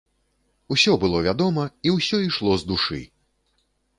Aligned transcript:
Усё 0.75 0.93
было 1.03 1.19
вядома 1.27 1.65
і 1.89 1.93
ўсё 1.97 2.17
ішло 2.31 2.57
з 2.61 2.69
душы! 2.73 3.01